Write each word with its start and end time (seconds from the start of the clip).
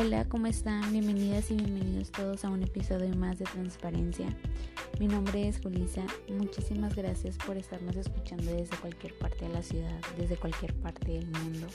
Hola, 0.00 0.24
¿cómo 0.30 0.46
están? 0.46 0.90
Bienvenidas 0.92 1.50
y 1.50 1.56
bienvenidos 1.56 2.10
todos 2.10 2.46
a 2.46 2.48
un 2.48 2.62
episodio 2.62 3.14
más 3.16 3.38
de 3.38 3.44
Transparencia. 3.44 4.34
Mi 4.98 5.06
nombre 5.06 5.46
es 5.46 5.60
Julisa. 5.60 6.06
Muchísimas 6.26 6.96
gracias 6.96 7.36
por 7.36 7.58
estarnos 7.58 7.94
escuchando 7.96 8.50
desde 8.50 8.78
cualquier 8.78 9.12
parte 9.18 9.46
de 9.46 9.52
la 9.52 9.62
ciudad, 9.62 10.00
desde 10.16 10.38
cualquier 10.38 10.72
parte 10.76 11.12
del 11.12 11.26
mundo. 11.26 11.66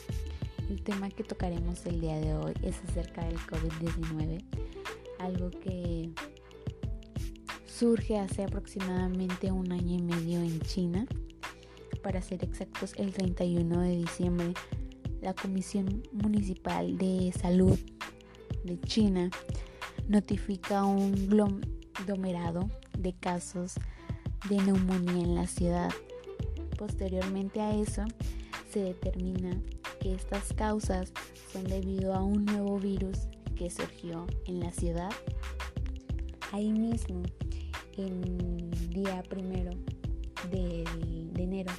El 0.72 0.82
tema 0.82 1.12
que 1.12 1.24
tocaremos 1.24 1.86
el 1.86 2.02
día 2.02 2.20
de 2.20 2.34
hoy 2.34 2.54
es 2.64 2.78
acerca 2.90 3.24
del 3.24 3.38
COVID-19, 3.38 4.44
algo 5.20 5.52
que 5.52 6.10
surge 7.68 8.18
hace 8.18 8.44
aproximadamente 8.44 9.52
un 9.52 9.72
año 9.72 10.00
y 10.00 10.02
medio 10.02 10.40
en 10.40 10.60
China. 10.62 11.06
Para 12.02 12.24
ser 12.24 12.44
exactos, 12.44 12.94
el 12.98 13.14
31 13.14 13.82
de 13.82 13.98
diciembre 13.98 14.54
la 15.22 15.36
Comisión 15.36 16.04
Municipal 16.12 16.98
de 16.98 17.32
Salud 17.40 17.80
de 18.66 18.80
China 18.82 19.30
notifica 20.08 20.84
un 20.84 21.62
aglomerado 21.94 22.70
de 22.98 23.14
casos 23.14 23.76
de 24.50 24.58
neumonía 24.58 25.24
en 25.24 25.36
la 25.36 25.48
ciudad. 25.48 25.92
Posteriormente 26.78 27.62
a 27.62 27.76
eso, 27.76 28.04
se 28.72 28.80
determina 28.82 29.62
que 30.00 30.14
estas 30.14 30.52
causas 30.54 31.14
son 31.54 31.64
debido 31.66 32.14
a 32.14 32.24
un 32.24 32.44
nuevo 32.46 32.80
virus 32.80 33.28
que 33.56 33.70
surgió 33.70 34.26
en 34.46 34.60
la 34.60 34.72
ciudad. 34.72 35.12
Ahí 36.52 36.72
mismo, 36.72 37.22
el 37.98 38.72
día 38.90 39.24
primero 39.30 39.72
de, 40.52 40.84
de 41.34 41.44
enero, 41.44 41.72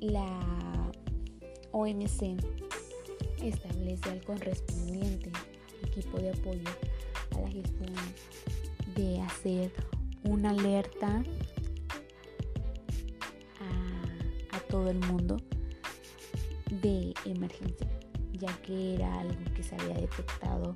la 0.00 0.92
OMC 1.70 2.36
establece 3.48 4.10
al 4.10 4.22
correspondiente 4.22 5.30
equipo 5.82 6.18
de 6.18 6.30
apoyo 6.30 6.68
a 7.32 7.40
la 7.40 7.48
gestión 7.48 7.94
de 8.94 9.20
hacer 9.20 9.72
una 10.24 10.50
alerta 10.50 11.22
a, 13.60 14.58
todo 14.68 14.90
el 14.90 14.98
mundo 15.00 15.36
de 16.80 17.12
emergencia, 17.26 17.86
ya 18.32 18.50
que 18.62 18.94
era 18.94 19.20
algo 19.20 19.36
que 19.54 19.62
se 19.62 19.74
había 19.74 19.96
detectado 19.96 20.74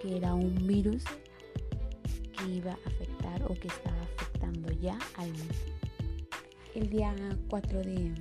que 0.00 0.16
era 0.16 0.32
un 0.32 0.54
virus 0.66 1.04
que 2.38 2.48
iba 2.48 2.72
a 2.72 2.88
afectar 2.88 3.42
o 3.44 3.54
que 3.54 3.68
estaba 3.68 4.00
afectando 4.02 4.72
ya 4.80 4.98
al 5.16 5.28
mundo. 5.28 5.54
El 6.74 6.88
día 6.88 7.14
4 7.48 7.78
de, 7.80 8.14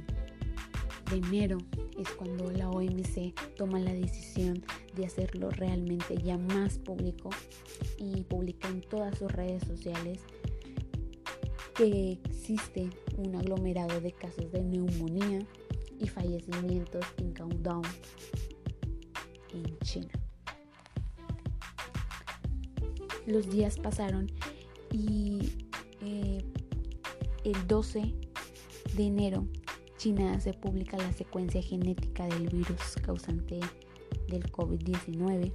de 1.12 1.16
enero 1.16 1.60
es 1.98 2.10
cuando 2.12 2.52
la 2.52 2.70
OMC 2.70 3.34
toma 3.56 3.80
la 3.80 3.94
decisión 3.94 4.64
de 4.96 5.06
hacerlo 5.06 5.50
realmente 5.50 6.18
ya 6.18 6.38
más 6.38 6.78
público 6.78 7.30
y 7.98 8.24
publica 8.24 8.68
en 8.68 8.82
todas 8.82 9.18
sus 9.18 9.32
redes 9.32 9.64
sociales 9.64 10.20
que 11.76 12.20
existe 12.24 12.90
un 13.18 13.36
aglomerado 13.36 14.00
de 14.00 14.12
casos 14.12 14.52
de 14.52 14.64
neumonía 14.64 15.46
y 16.00 16.08
fallecimientos 16.08 17.06
en 17.18 17.34
Countdown 17.34 17.84
en 19.54 19.78
China. 19.80 20.12
Los 23.26 23.50
días 23.50 23.78
pasaron 23.78 24.32
y 24.92 25.40
eh, 26.02 26.44
el 27.44 27.68
12 27.68 28.14
de 28.96 29.04
enero 29.04 29.48
China 29.98 30.40
se 30.40 30.54
publica 30.54 30.98
la 30.98 31.12
secuencia 31.14 31.62
genética 31.62 32.26
del 32.28 32.50
virus 32.50 32.96
causante 33.02 33.60
del 34.28 34.52
COVID-19. 34.52 35.54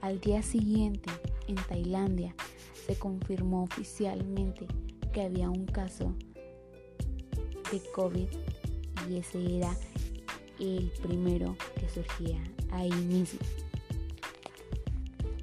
Al 0.00 0.20
día 0.20 0.42
siguiente, 0.42 1.10
en 1.46 1.56
Tailandia, 1.56 2.34
se 2.86 2.96
confirmó 2.98 3.62
oficialmente 3.64 4.66
que 5.12 5.22
había 5.22 5.48
un 5.48 5.66
caso 5.66 6.14
de 7.72 7.80
COVID 7.94 8.28
y 9.08 9.16
ese 9.16 9.58
era 9.58 9.76
el 10.58 10.90
primero 11.02 11.56
que 11.78 11.88
surgía 11.88 12.42
ahí 12.70 12.92
mismo. 12.92 13.40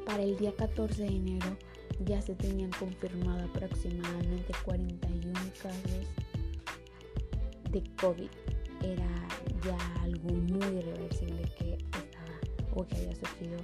Para 0.05 0.23
el 0.23 0.37
día 0.37 0.53
14 0.55 1.03
de 1.03 1.07
enero 1.07 1.57
ya 2.05 2.21
se 2.21 2.35
tenían 2.35 2.71
confirmado 2.71 3.45
aproximadamente 3.45 4.53
41 4.63 5.33
casos 5.61 6.22
de 7.73 7.83
COVID 7.99 8.29
era 8.83 9.27
ya 9.65 10.01
algo 10.03 10.29
muy 10.29 10.77
irreversible 10.77 11.41
que 11.57 11.73
estaba 11.73 12.39
o 12.75 12.85
que 12.85 12.95
había 12.97 13.15
surgido 13.15 13.57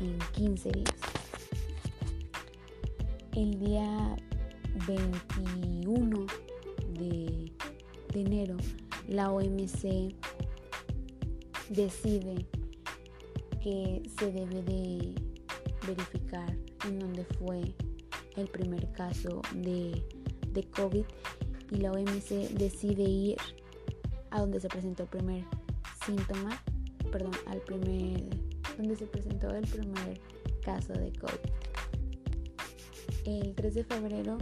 en 0.00 0.18
15 0.32 0.70
días. 0.70 0.94
El 3.32 3.58
día 3.58 4.16
21 4.86 6.26
de, 6.94 7.52
de 8.12 8.20
enero, 8.20 8.56
la 9.06 9.30
OMC 9.30 10.14
decide 11.68 12.46
que 13.62 14.02
se 14.18 14.32
debe 14.32 14.62
de 14.62 15.14
verificar 15.86 16.56
en 16.86 16.98
dónde 17.00 17.24
fue 17.38 17.74
el 18.36 18.48
primer 18.48 18.90
caso 18.92 19.42
de, 19.54 20.02
de 20.52 20.64
COVID 20.70 21.04
y 21.70 21.76
la 21.76 21.92
OMC 21.92 22.50
decide 22.52 23.02
ir 23.02 23.36
a 24.30 24.40
donde 24.40 24.60
se 24.60 24.68
presentó 24.68 25.04
el 25.04 25.08
primer 25.08 25.44
síntoma, 26.04 26.62
perdón, 27.10 27.32
al 27.46 27.60
primer, 27.60 28.24
donde 28.76 28.96
se 28.96 29.06
presentó 29.06 29.50
el 29.54 29.66
primer 29.66 30.20
caso 30.62 30.92
de 30.92 31.12
COVID. 31.12 31.50
El 33.24 33.54
3 33.54 33.74
de 33.74 33.84
febrero, 33.84 34.38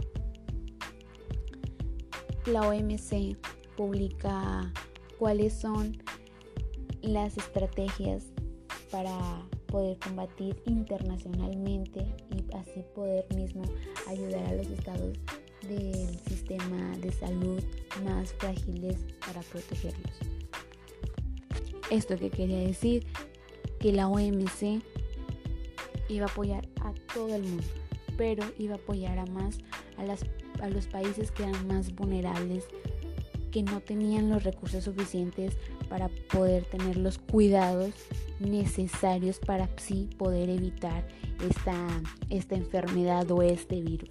la 2.45 2.67
OMC 2.67 3.37
publica 3.75 4.71
cuáles 5.17 5.53
son 5.53 5.97
las 7.01 7.37
estrategias 7.37 8.25
para 8.91 9.17
poder 9.67 9.97
combatir 9.99 10.61
internacionalmente 10.65 12.05
y 12.31 12.55
así 12.55 12.83
poder 12.95 13.25
mismo 13.35 13.63
ayudar 14.07 14.45
a 14.45 14.53
los 14.53 14.67
estados 14.67 15.17
del 15.67 16.19
sistema 16.27 16.97
de 16.97 17.11
salud 17.11 17.63
más 18.03 18.33
frágiles 18.33 18.97
para 19.25 19.41
protegerlos. 19.41 20.13
Esto 21.91 22.17
que 22.17 22.29
quería 22.29 22.59
decir 22.59 23.05
que 23.79 23.93
la 23.93 24.07
OMC 24.07 24.81
iba 26.09 26.25
a 26.25 26.29
apoyar 26.29 26.67
a 26.81 26.93
todo 27.13 27.35
el 27.35 27.43
mundo, 27.43 27.63
pero 28.17 28.43
iba 28.57 28.75
a 28.75 28.77
apoyar 28.77 29.19
a 29.19 29.25
más 29.27 29.57
a, 29.97 30.69
los 30.69 30.87
países 30.87 31.31
que 31.31 31.43
eran 31.43 31.67
más 31.67 31.93
vulnerables, 31.95 32.65
que 33.51 33.63
no 33.63 33.79
tenían 33.79 34.29
los 34.29 34.43
recursos 34.43 34.83
suficientes 34.83 35.57
para 35.89 36.09
poder 36.31 36.65
tener 36.65 36.97
los 36.97 37.17
cuidados 37.17 37.91
necesarios 38.39 39.39
para 39.39 39.69
así 39.77 40.09
poder 40.17 40.49
evitar 40.49 41.07
esta, 41.47 41.75
esta 42.29 42.55
enfermedad 42.55 43.29
o 43.31 43.41
este 43.41 43.81
virus. 43.81 44.09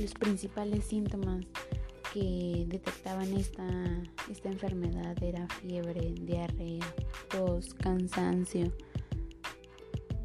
Los 0.00 0.14
principales 0.14 0.86
síntomas 0.86 1.44
que 2.14 2.64
detectaban 2.66 3.34
esta, 3.34 3.68
esta 4.30 4.48
enfermedad 4.48 5.22
era 5.22 5.46
fiebre, 5.60 6.14
diarrea, 6.22 6.94
tos, 7.28 7.74
cansancio, 7.74 8.72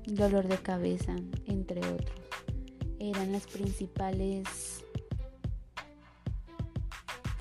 dolor 0.05 0.47
de 0.47 0.59
cabeza, 0.59 1.17
entre 1.45 1.81
otros. 1.81 2.21
Eran 2.99 3.33
las 3.33 3.47
principales 3.47 4.85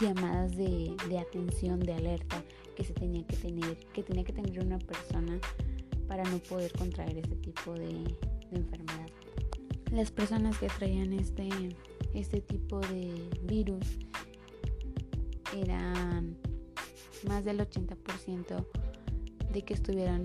llamadas 0.00 0.56
de, 0.56 0.96
de, 1.08 1.18
atención, 1.20 1.78
de 1.78 1.94
alerta 1.94 2.42
que 2.74 2.82
se 2.82 2.94
tenía 2.94 3.24
que 3.28 3.36
tener, 3.36 3.76
que 3.92 4.02
tenía 4.02 4.24
que 4.24 4.32
tener 4.32 4.58
una 4.58 4.80
persona 4.80 5.38
para 6.08 6.24
no 6.24 6.38
poder 6.38 6.72
contraer 6.72 7.16
este 7.16 7.36
tipo 7.36 7.74
de, 7.74 7.92
de 8.50 8.56
enfermedad. 8.56 9.06
Las 9.92 10.10
personas 10.10 10.58
que 10.58 10.66
traían 10.66 11.12
este 11.12 11.48
este 12.14 12.40
tipo 12.40 12.80
de 12.80 13.28
virus 13.42 13.84
eran 15.56 16.36
más 17.26 17.44
del 17.44 17.60
80% 17.60 18.66
de 19.52 19.62
que 19.62 19.74
estuvieran 19.74 20.24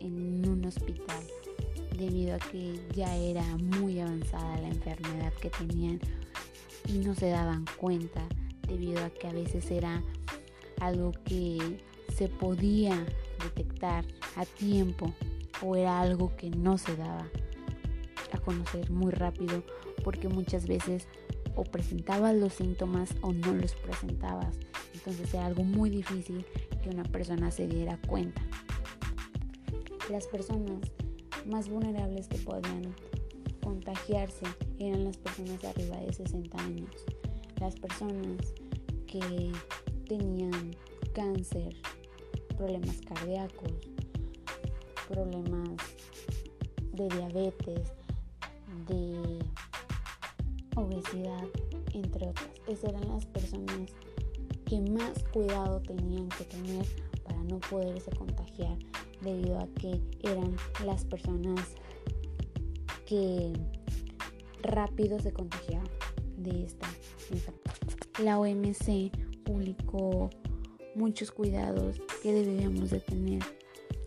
en 0.00 0.48
un 0.48 0.64
hospital 0.64 1.24
debido 1.96 2.34
a 2.34 2.38
que 2.38 2.80
ya 2.94 3.14
era 3.16 3.44
muy 3.56 4.00
avanzada 4.00 4.58
la 4.58 4.68
enfermedad 4.68 5.32
que 5.34 5.50
tenían 5.50 6.00
y 6.88 6.98
no 6.98 7.14
se 7.14 7.28
daban 7.28 7.64
cuenta 7.78 8.26
debido 8.66 9.04
a 9.04 9.10
que 9.10 9.26
a 9.26 9.32
veces 9.32 9.70
era 9.70 10.02
algo 10.80 11.12
que 11.24 11.78
se 12.16 12.28
podía 12.28 13.06
detectar 13.42 14.04
a 14.36 14.46
tiempo 14.46 15.12
o 15.62 15.76
era 15.76 16.00
algo 16.00 16.34
que 16.36 16.50
no 16.50 16.78
se 16.78 16.96
daba 16.96 17.28
a 18.32 18.38
conocer 18.38 18.90
muy 18.90 19.12
rápido 19.12 19.62
porque 20.04 20.28
muchas 20.28 20.66
veces 20.66 21.06
o 21.56 21.64
presentabas 21.64 22.34
los 22.34 22.54
síntomas 22.54 23.14
o 23.22 23.32
no 23.32 23.52
los 23.52 23.74
presentabas. 23.74 24.58
Entonces 24.94 25.32
era 25.34 25.46
algo 25.46 25.64
muy 25.64 25.90
difícil 25.90 26.44
que 26.82 26.90
una 26.90 27.04
persona 27.04 27.50
se 27.50 27.66
diera 27.66 27.98
cuenta. 28.06 28.42
las 30.10 30.26
personas 30.26 30.80
más 31.46 31.68
vulnerables 31.68 32.26
que 32.26 32.38
podían 32.38 32.94
contagiarse 33.62 34.44
eran 34.78 35.04
las 35.04 35.16
personas 35.16 35.62
arriba 35.64 35.96
de 35.98 36.12
60 36.12 36.58
años, 36.58 36.90
las 37.60 37.76
personas 37.76 38.54
que 39.06 39.52
tenían 40.08 40.74
cáncer, 41.12 41.76
problemas 42.56 43.00
cardíacos, 43.02 43.72
problemas 45.08 45.76
de 46.92 47.08
diabetes, 47.08 47.92
de 48.86 49.38
obesidad, 50.76 51.44
entre 51.92 52.28
otras. 52.28 52.50
Esas 52.66 52.90
eran 52.90 53.08
las 53.08 53.26
personas 53.26 53.90
que 54.66 54.80
más 54.80 55.24
cuidado 55.32 55.80
tenían 55.80 56.28
que 56.28 56.44
tener 56.44 56.86
para 57.24 57.42
no 57.44 57.58
poderse 57.58 58.10
contagiar 58.12 58.78
debido 59.20 59.58
a 59.58 59.66
que 59.74 60.00
eran 60.22 60.56
las 60.84 61.04
personas 61.04 61.74
que 63.06 63.52
rápido 64.62 65.18
se 65.18 65.32
contagiaban 65.32 65.88
de 66.36 66.64
esta 66.64 66.86
enfermedad. 67.30 67.60
La 68.22 68.38
OMC 68.38 69.10
publicó 69.44 70.30
muchos 70.94 71.32
cuidados 71.32 72.00
que 72.22 72.32
debíamos 72.32 72.90
de 72.90 73.00
tener 73.00 73.42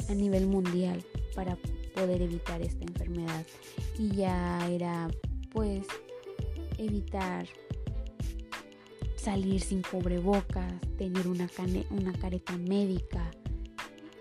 a 0.10 0.14
nivel 0.14 0.48
mundial 0.48 1.04
para 1.36 1.58
poder 1.96 2.22
evitar 2.22 2.62
esta 2.62 2.84
enfermedad 2.84 3.46
y 3.98 4.10
ya 4.10 4.68
era 4.70 5.10
pues 5.52 5.86
evitar 6.78 7.48
salir 9.16 9.62
sin 9.62 9.82
cubrebocas, 9.82 10.74
tener 10.98 11.28
una, 11.28 11.50
una 11.92 12.14
careta 12.14 12.58
médica, 12.58 13.32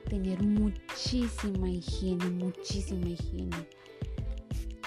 tener 0.08 0.42
muchísima 0.42 1.70
higiene, 1.70 2.30
muchísima 2.30 3.08
higiene 3.08 3.56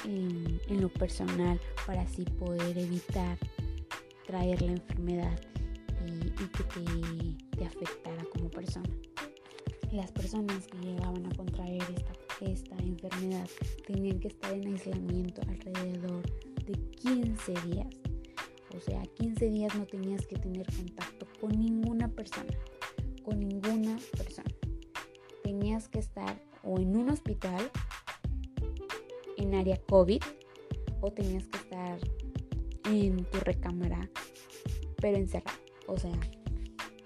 en, 0.05 0.81
lo 0.81 0.89
personal 0.89 1.59
para 1.85 2.01
así 2.01 2.23
poder 2.23 2.77
evitar 2.77 3.38
traer 4.27 4.61
la 4.61 4.71
enfermedad 4.73 5.39
y, 6.05 6.29
que 6.29 6.63
te, 7.57 7.65
afectara 7.65 8.23
como 8.31 8.49
persona. 8.49 8.89
Las 9.91 10.11
personas 10.11 10.67
que 10.67 10.77
llegaban 10.77 11.25
a 11.25 11.35
contraer 11.35 11.81
esta, 11.81 12.13
esta 12.41 12.75
enfermedad 12.77 13.47
tenían 13.87 14.19
que 14.19 14.29
estar 14.29 14.53
en 14.53 14.67
aislamiento 14.67 15.41
alrededor 15.47 16.23
de 16.65 16.73
15 16.97 17.53
días 17.67 17.87
o 18.75 18.81
sea, 18.81 19.01
15 19.03 19.49
días 19.49 19.75
no 19.75 19.85
tenías 19.85 20.25
que 20.27 20.35
tener 20.35 20.65
contacto 20.75 21.25
con 21.39 21.51
ninguna 21.51 22.09
persona, 22.09 22.53
con 23.23 23.39
ninguna 23.39 23.97
persona. 24.17 24.51
Tenías 25.43 25.87
que 25.87 25.99
estar 25.99 26.41
o 26.63 26.79
en 26.79 26.95
un 26.97 27.09
hospital, 27.09 27.71
en 29.38 29.55
área 29.55 29.77
COVID, 29.88 30.21
o 30.99 31.11
tenías 31.11 31.47
que 31.47 31.57
estar 31.57 31.99
en 32.85 33.23
tu 33.25 33.39
recámara, 33.39 34.09
pero 34.97 35.17
encerrado. 35.17 35.57
O 35.88 35.97
sea, 35.97 36.19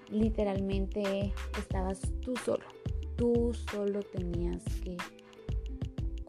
literalmente 0.09 1.33
estabas 1.59 2.01
tú 2.21 2.35
solo. 2.37 2.65
Tú 3.15 3.53
solo 3.71 3.99
tenías 4.01 4.63
que 4.81 4.97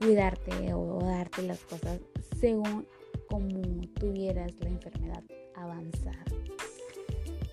cuidarte 0.00 0.72
o 0.72 0.98
darte 1.04 1.42
las 1.42 1.60
cosas 1.60 2.00
según 2.40 2.86
como 3.28 3.60
tuvieras 3.98 4.52
la 4.60 4.70
enfermedad 4.70 5.22
avanzada. 5.54 6.24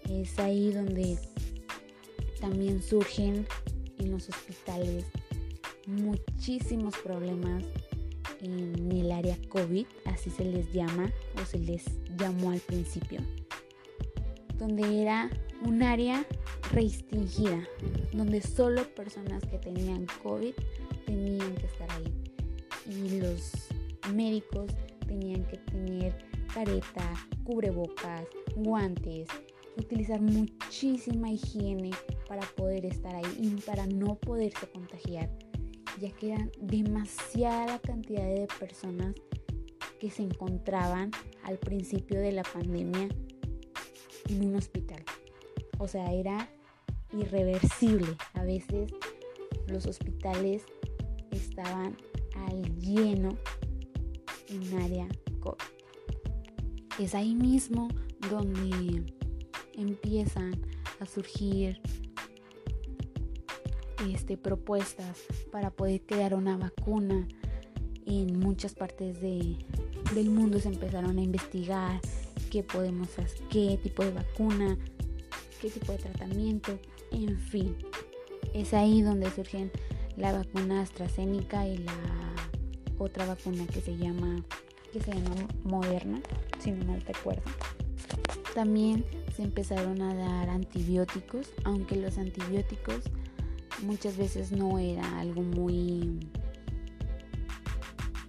Es 0.09 0.39
ahí 0.39 0.71
donde 0.71 1.19
también 2.39 2.81
surgen 2.81 3.45
en 3.99 4.11
los 4.11 4.29
hospitales 4.29 5.05
muchísimos 5.85 6.95
problemas 6.97 7.63
en 8.41 8.91
el 8.91 9.11
área 9.11 9.37
COVID, 9.49 9.85
así 10.05 10.29
se 10.29 10.45
les 10.45 10.71
llama 10.71 11.11
o 11.41 11.45
se 11.45 11.59
les 11.59 11.83
llamó 12.17 12.51
al 12.51 12.59
principio, 12.59 13.19
donde 14.57 15.01
era 15.01 15.29
un 15.65 15.83
área 15.83 16.25
restringida, 16.71 17.67
donde 18.13 18.41
solo 18.41 18.83
personas 18.93 19.43
que 19.45 19.57
tenían 19.57 20.05
COVID 20.23 20.53
tenían 21.05 21.55
que 21.55 21.65
estar 21.65 21.89
ahí. 21.91 22.06
Médicos 24.17 24.71
tenían 25.07 25.43
que 25.43 25.57
tener 25.57 26.17
careta, 26.51 27.13
cubrebocas, 27.43 28.25
guantes, 28.55 29.27
utilizar 29.77 30.19
muchísima 30.19 31.29
higiene 31.29 31.91
para 32.27 32.41
poder 32.55 32.83
estar 32.87 33.15
ahí 33.15 33.37
y 33.39 33.61
para 33.61 33.85
no 33.85 34.15
poderse 34.15 34.67
contagiar, 34.73 35.29
ya 35.99 36.09
que 36.13 36.33
eran 36.33 36.51
demasiada 36.59 37.77
cantidad 37.77 38.25
de 38.25 38.47
personas 38.59 39.13
que 39.99 40.09
se 40.09 40.23
encontraban 40.23 41.11
al 41.43 41.59
principio 41.59 42.19
de 42.19 42.31
la 42.31 42.41
pandemia 42.41 43.09
en 44.29 44.47
un 44.47 44.55
hospital. 44.55 45.03
O 45.77 45.87
sea, 45.87 46.11
era 46.11 46.49
irreversible. 47.13 48.07
A 48.33 48.43
veces 48.43 48.91
los 49.67 49.85
hospitales 49.85 50.63
estaban 51.29 51.95
al 52.47 52.79
lleno 52.79 53.37
en 54.49 54.81
área 54.81 55.07
COVID. 55.39 55.57
Es 56.99 57.15
ahí 57.15 57.35
mismo 57.35 57.87
donde 58.29 59.13
empiezan 59.73 60.59
a 60.99 61.05
surgir 61.05 61.79
este, 64.05 64.37
propuestas 64.37 65.19
para 65.51 65.71
poder 65.71 66.01
crear 66.01 66.33
una 66.33 66.57
vacuna. 66.57 67.27
En 68.05 68.39
muchas 68.39 68.73
partes 68.73 69.19
de, 69.21 69.57
del 70.15 70.29
mundo 70.29 70.59
se 70.59 70.69
empezaron 70.69 71.17
a 71.17 71.21
investigar 71.21 71.99
qué 72.49 72.63
podemos 72.63 73.09
hacer, 73.19 73.41
qué 73.49 73.77
tipo 73.83 74.03
de 74.03 74.11
vacuna, 74.11 74.77
qué 75.61 75.69
tipo 75.69 75.91
de 75.91 75.97
tratamiento, 75.97 76.79
en 77.11 77.37
fin. 77.37 77.75
Es 78.53 78.73
ahí 78.73 79.01
donde 79.01 79.29
surgen 79.29 79.71
la 80.15 80.31
vacuna 80.31 80.81
AstraZeneca 80.81 81.67
y 81.67 81.77
la 81.79 81.93
otra 82.97 83.25
vacuna 83.25 83.65
que 83.67 83.81
se 83.81 83.97
llama 83.97 84.43
que 84.91 85.01
se 85.01 85.11
llama 85.11 85.47
Moderna, 85.63 86.21
si 86.59 86.71
no 86.71 86.85
mal 86.85 87.01
recuerdo. 87.01 87.43
También 88.55 89.05
se 89.35 89.43
empezaron 89.43 90.01
a 90.01 90.15
dar 90.15 90.49
antibióticos, 90.49 91.53
aunque 91.65 91.97
los 91.97 92.17
antibióticos 92.17 93.03
muchas 93.83 94.17
veces 94.17 94.51
no 94.51 94.79
era 94.79 95.19
algo 95.19 95.43
muy 95.43 96.19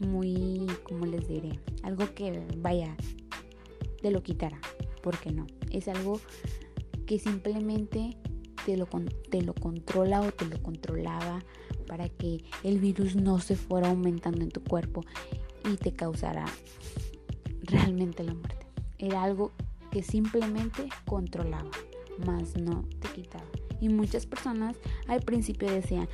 muy, 0.00 0.66
como 0.85 1.07
les 1.07 1.26
diré, 1.28 1.59
algo 1.83 2.04
que 2.14 2.47
vaya, 2.59 2.97
te 4.00 4.11
lo 4.11 4.23
quitara, 4.23 4.61
porque 5.02 5.33
no, 5.33 5.47
es 5.71 5.88
algo 5.88 6.21
que 7.07 7.19
simplemente 7.19 8.16
te 8.64 8.76
lo, 8.76 8.87
te 9.31 9.43
lo 9.43 9.54
controla 9.54 10.21
o 10.21 10.33
te 10.33 10.45
lo 10.45 10.62
controlaba 10.62 11.40
para 11.88 12.09
que 12.09 12.45
el 12.62 12.78
virus 12.78 13.16
no 13.16 13.40
se 13.40 13.57
fuera 13.57 13.88
aumentando 13.88 14.42
en 14.42 14.50
tu 14.50 14.62
cuerpo 14.62 15.04
y 15.73 15.76
te 15.76 15.92
causara 15.92 16.45
realmente 17.62 18.23
la 18.23 18.35
muerte. 18.35 18.66
Era 18.99 19.23
algo 19.23 19.52
que 19.90 20.02
simplemente 20.02 20.88
controlaba, 21.07 21.71
más 22.26 22.57
no 22.57 22.85
te 23.00 23.09
quitaba. 23.09 23.47
Y 23.80 23.88
muchas 23.88 24.26
personas 24.26 24.76
al 25.07 25.23
principio 25.23 25.71
decían, 25.71 26.09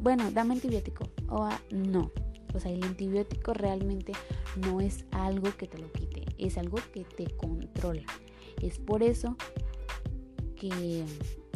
bueno, 0.00 0.30
dame 0.30 0.54
antibiótico. 0.54 1.08
O 1.28 1.44
ah, 1.44 1.60
no. 1.70 2.10
O 2.54 2.60
sea, 2.60 2.72
el 2.72 2.82
antibiótico 2.82 3.52
realmente 3.52 4.12
no 4.56 4.80
es 4.80 5.04
algo 5.10 5.54
que 5.56 5.66
te 5.66 5.78
lo 5.78 5.92
quite, 5.92 6.24
es 6.38 6.56
algo 6.56 6.78
que 6.92 7.04
te 7.04 7.26
controla. 7.36 8.04
Es 8.62 8.78
por 8.78 9.02
eso 9.02 9.36
que 10.56 11.04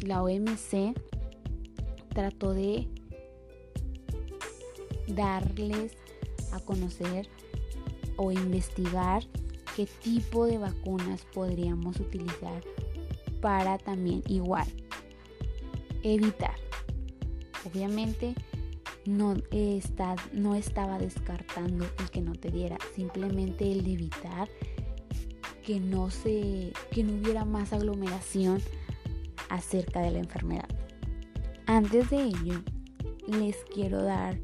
la 0.04 0.22
OMC 0.22 0.94
trató 2.10 2.52
de 2.52 2.88
darles 5.08 5.96
a 6.52 6.60
conocer 6.60 7.28
o 8.16 8.30
investigar 8.32 9.22
qué 9.76 9.86
tipo 9.86 10.46
de 10.46 10.58
vacunas 10.58 11.24
podríamos 11.32 11.98
utilizar 12.00 12.62
para 13.40 13.78
también 13.78 14.22
igual 14.28 14.66
evitar. 16.02 16.54
Obviamente 17.64 18.34
no, 19.06 19.34
está, 19.50 20.16
no 20.32 20.54
estaba 20.54 20.98
descartando 20.98 21.86
el 21.98 22.10
que 22.10 22.20
no 22.20 22.32
te 22.32 22.50
diera, 22.50 22.78
simplemente 22.94 23.70
el 23.70 23.84
de 23.84 23.92
evitar 23.92 24.48
que 25.64 25.80
no, 25.80 26.10
se, 26.10 26.72
que 26.90 27.04
no 27.04 27.14
hubiera 27.14 27.44
más 27.44 27.72
aglomeración 27.72 28.60
acerca 29.48 30.00
de 30.00 30.10
la 30.10 30.18
enfermedad. 30.18 30.68
Antes 31.66 32.10
de 32.10 32.24
ello, 32.24 32.62
les 33.28 33.56
quiero 33.72 34.02
dar 34.02 34.38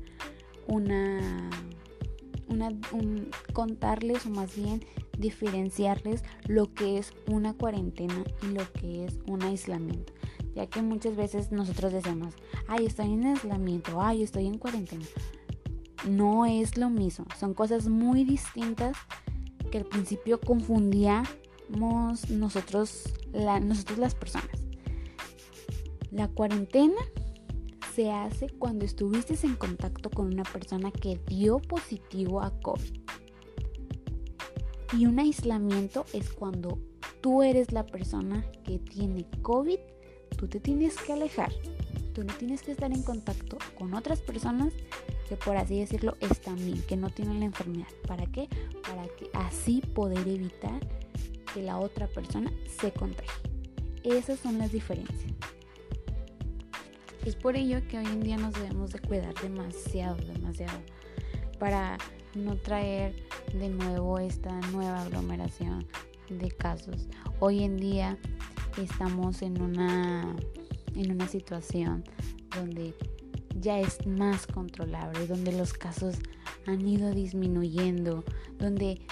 una, 0.68 1.50
una 2.48 2.70
contarles 3.52 4.26
o 4.26 4.30
más 4.30 4.54
bien 4.54 4.84
diferenciarles 5.18 6.22
lo 6.46 6.72
que 6.72 6.98
es 6.98 7.12
una 7.26 7.54
cuarentena 7.54 8.24
y 8.42 8.54
lo 8.54 8.72
que 8.72 9.04
es 9.04 9.18
un 9.26 9.42
aislamiento. 9.42 10.12
ya 10.54 10.66
que 10.66 10.82
muchas 10.82 11.16
veces 11.16 11.52
nosotros 11.52 11.92
decimos, 11.92 12.34
ay, 12.66 12.86
estoy 12.86 13.12
en 13.12 13.26
aislamiento, 13.26 14.00
ay, 14.00 14.22
estoy 14.22 14.46
en 14.46 14.58
cuarentena. 14.58 15.04
No 16.08 16.46
es 16.46 16.76
lo 16.76 16.90
mismo, 16.90 17.26
son 17.38 17.54
cosas 17.54 17.88
muy 17.88 18.24
distintas 18.24 18.96
que 19.70 19.78
al 19.78 19.84
principio 19.84 20.40
confundíamos 20.40 22.30
nosotros, 22.30 23.12
nosotros 23.62 23.98
las 23.98 24.14
personas. 24.14 24.50
La 26.10 26.28
cuarentena 26.28 26.96
se 27.98 28.12
hace 28.12 28.48
cuando 28.48 28.84
estuviste 28.84 29.34
en 29.44 29.56
contacto 29.56 30.08
con 30.08 30.32
una 30.32 30.44
persona 30.44 30.92
que 30.92 31.18
dio 31.26 31.58
positivo 31.58 32.40
a 32.40 32.52
COVID. 32.60 32.94
Y 34.96 35.06
un 35.06 35.18
aislamiento 35.18 36.04
es 36.12 36.30
cuando 36.30 36.78
tú 37.20 37.42
eres 37.42 37.72
la 37.72 37.84
persona 37.84 38.48
que 38.62 38.78
tiene 38.78 39.26
COVID, 39.42 39.80
tú 40.36 40.46
te 40.46 40.60
tienes 40.60 40.96
que 40.96 41.12
alejar. 41.12 41.52
Tú 42.14 42.22
no 42.22 42.32
tienes 42.34 42.62
que 42.62 42.70
estar 42.70 42.92
en 42.92 43.02
contacto 43.02 43.58
con 43.76 43.92
otras 43.94 44.20
personas 44.20 44.72
que 45.28 45.34
por 45.34 45.56
así 45.56 45.80
decirlo 45.80 46.14
están 46.20 46.54
bien, 46.54 46.80
que 46.82 46.96
no 46.96 47.10
tienen 47.10 47.40
la 47.40 47.46
enfermedad. 47.46 47.88
¿Para 48.06 48.26
qué? 48.26 48.48
Para 48.88 49.08
que 49.08 49.28
así 49.32 49.80
poder 49.80 50.28
evitar 50.28 50.78
que 51.52 51.64
la 51.64 51.80
otra 51.80 52.06
persona 52.06 52.52
se 52.80 52.92
contagie. 52.92 53.32
Esas 54.04 54.38
son 54.38 54.58
las 54.58 54.70
diferencias. 54.70 55.32
Es 57.28 57.36
por 57.36 57.56
ello 57.56 57.86
que 57.86 57.98
hoy 57.98 58.06
en 58.06 58.22
día 58.22 58.38
nos 58.38 58.54
debemos 58.54 58.90
de 58.90 59.00
cuidar 59.00 59.34
demasiado, 59.42 60.16
demasiado, 60.32 60.78
para 61.58 61.98
no 62.34 62.56
traer 62.56 63.22
de 63.52 63.68
nuevo 63.68 64.18
esta 64.18 64.58
nueva 64.72 65.02
aglomeración 65.02 65.86
de 66.30 66.50
casos. 66.50 67.06
Hoy 67.38 67.64
en 67.64 67.76
día 67.76 68.16
estamos 68.78 69.42
en 69.42 69.60
una, 69.60 70.34
en 70.94 71.12
una 71.12 71.28
situación 71.28 72.02
donde 72.56 72.94
ya 73.60 73.78
es 73.78 74.06
más 74.06 74.46
controlable, 74.46 75.26
donde 75.26 75.52
los 75.52 75.74
casos 75.74 76.14
han 76.64 76.88
ido 76.88 77.12
disminuyendo, 77.12 78.24
donde 78.58 79.02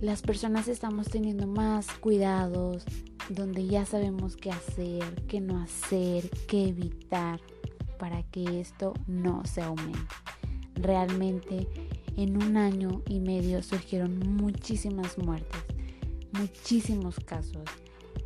las 0.00 0.22
personas 0.22 0.66
estamos 0.66 1.08
teniendo 1.08 1.46
más 1.46 1.88
cuidados, 2.00 2.86
donde 3.28 3.66
ya 3.66 3.86
sabemos 3.86 4.36
qué 4.36 4.50
hacer, 4.50 5.22
qué 5.26 5.40
no 5.40 5.58
hacer, 5.58 6.28
qué 6.46 6.68
evitar 6.68 7.40
para 7.98 8.22
que 8.24 8.60
esto 8.60 8.92
no 9.06 9.44
se 9.44 9.62
aumente. 9.62 10.14
Realmente 10.74 11.68
en 12.16 12.36
un 12.36 12.56
año 12.56 13.02
y 13.08 13.20
medio 13.20 13.62
surgieron 13.62 14.18
muchísimas 14.18 15.18
muertes, 15.18 15.62
muchísimos 16.32 17.18
casos. 17.20 17.64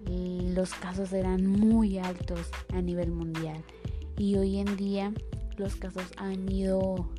Los 0.07 0.73
casos 0.75 1.13
eran 1.13 1.47
muy 1.47 1.99
altos 1.99 2.51
a 2.73 2.81
nivel 2.81 3.11
mundial 3.11 3.63
y 4.17 4.37
hoy 4.37 4.59
en 4.59 4.77
día 4.77 5.13
los 5.59 5.77
casos 5.77 6.05
han 6.17 6.51
ido 6.51 7.11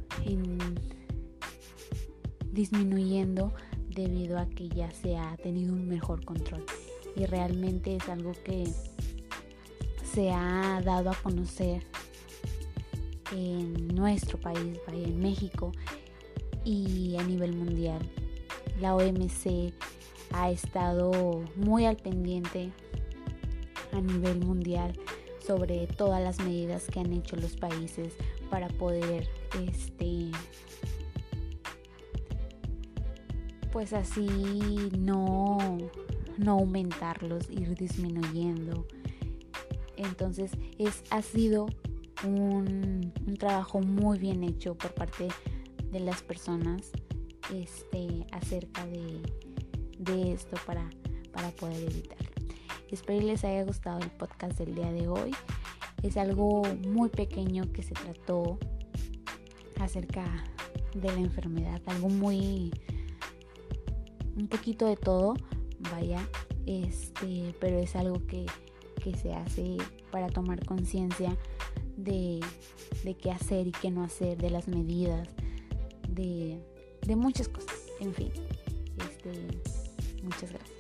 disminuyendo 2.52 3.54
debido 3.90 4.40
a 4.40 4.48
que 4.50 4.70
ya 4.70 4.92
se 4.92 5.18
ha 5.18 5.38
tenido 5.38 5.74
un 5.74 5.88
mejor 5.88 6.26
control 6.26 6.66
y 7.20 7.26
realmente 7.26 7.98
es 7.98 8.08
algo 8.08 8.32
que 8.46 8.64
se 10.14 10.32
ha 10.32 10.82
dado 10.84 11.10
a 11.10 11.16
conocer 11.16 11.84
en 13.34 13.88
nuestro 13.90 14.40
país, 14.40 14.80
en 14.88 15.20
México 15.20 15.74
y 16.64 17.18
a 17.20 17.24
nivel 17.24 17.54
mundial. 17.54 18.00
La 18.80 18.96
OMC 18.96 19.74
ha 20.32 20.50
estado 20.50 21.44
muy 21.58 21.86
al 21.86 21.98
pendiente 21.98 22.72
a 23.92 24.00
nivel 24.00 24.40
mundial 24.40 24.98
sobre 25.46 25.88
todas 25.88 26.24
las 26.24 26.40
medidas 26.40 26.88
que 26.88 27.02
han 27.02 27.12
hecho 27.12 27.36
los 27.36 27.58
países 27.58 28.14
para 28.50 28.70
poder 28.70 29.28
este 29.68 30.32
pues 33.72 33.94
así 33.94 34.28
no 34.98 35.58
no 36.40 36.54
aumentarlos, 36.54 37.50
ir 37.50 37.76
disminuyendo. 37.76 38.88
Entonces 39.98 40.52
es, 40.78 41.04
ha 41.10 41.22
sido 41.22 41.68
un, 42.26 43.14
trabajo 43.38 43.80
muy 43.80 44.18
bien 44.18 44.44
hecho 44.44 44.76
por 44.76 44.94
parte 44.94 45.28
de 45.92 46.00
las 46.00 46.22
personas 46.22 46.92
este, 47.54 48.26
acerca 48.32 48.86
de, 48.88 49.22
esto 50.34 50.58
para, 50.66 50.90
para 51.32 51.50
poder 51.52 51.84
evitarlo. 51.84 52.30
Espero 52.90 53.26
les 53.26 53.44
haya 53.44 53.64
gustado 53.64 54.00
el 54.00 54.10
podcast 54.10 54.58
del 54.58 54.74
día 54.74 54.92
de 54.92 55.08
hoy. 55.08 55.32
Es 56.02 56.18
algo 56.18 56.64
muy 56.88 57.10
pequeño 57.10 57.72
que 57.72 57.84
se 57.84 57.94
trató 57.94 58.58
acerca 59.80 60.26
de 60.96 61.08
la 61.12 61.20
enfermedad, 61.20 61.82
algo 61.86 62.10
muy 62.10 62.72
un 64.36 64.48
poquito 64.48 64.86
de 64.86 64.96
todo, 64.96 65.36
vaya, 65.92 66.28
este, 66.66 67.56
pero 67.60 67.80
es 67.80 67.96
algo 67.96 68.26
que, 68.28 68.46
se 69.22 69.34
hace 69.34 69.78
para 70.12 70.28
tomar 70.28 70.64
conciencia 70.66 71.36
de, 71.98 72.42
de, 73.04 73.16
qué 73.16 73.32
hacer 73.32 73.66
y 73.66 73.72
qué 73.72 73.90
no 73.90 74.04
hacer, 74.04 74.38
de 74.38 74.52
las 74.52 74.68
medidas, 74.68 75.28
de, 76.08 76.60
de 77.08 77.16
muchas 77.16 77.48
cosas, 77.48 77.88
en 78.00 78.14
fin. 78.14 78.32
Este, 79.00 79.48
muchas 80.22 80.52
gracias. 80.52 80.79